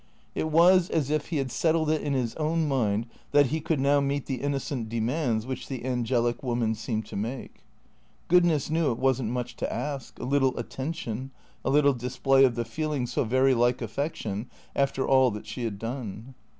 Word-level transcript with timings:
It 0.33 0.49
was 0.49 0.89
as 0.89 1.11
if 1.11 1.27
he 1.27 1.37
had 1.37 1.51
settled 1.51 1.91
it 1.91 2.01
in 2.01 2.13
his 2.13 2.33
own 2.37 2.67
mind 2.67 3.05
that 3.33 3.45
he 3.53 3.61
could 3.61 3.79
now 3.79 3.99
meet 3.99 4.25
the 4.25 4.41
innocent 4.41 4.89
demands 4.89 5.45
which 5.45 5.67
the 5.67 5.85
angelic 5.85 6.41
woman 6.41 6.73
seemed 6.73 7.05
to 7.05 7.15
make. 7.15 7.63
Goodness 8.27 8.71
knew 8.71 8.91
it 8.91 8.97
was 8.97 9.21
n't 9.21 9.29
much 9.29 9.55
to 9.57 9.71
ask, 9.71 10.17
a 10.17 10.23
little 10.25 10.57
attention, 10.57 11.29
a 11.63 11.69
little 11.69 11.93
display 11.93 12.45
of 12.45 12.55
the 12.55 12.65
feeling 12.65 13.05
so 13.05 13.23
very 13.23 13.53
like 13.53 13.79
affection, 13.79 14.49
after 14.75 15.07
all 15.07 15.29
that 15.29 15.45
she 15.45 15.65
had 15.65 15.77
done. 15.77 16.33